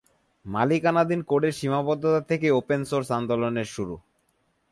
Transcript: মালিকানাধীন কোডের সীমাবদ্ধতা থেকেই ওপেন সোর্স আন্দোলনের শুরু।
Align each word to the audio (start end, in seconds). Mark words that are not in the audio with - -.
মালিকানাধীন 0.45 1.21
কোডের 1.23 1.53
সীমাবদ্ধতা 1.53 2.21
থেকেই 2.29 2.53
ওপেন 2.59 2.81
সোর্স 2.85 3.09
আন্দোলনের 3.11 3.67
শুরু। 3.75 3.95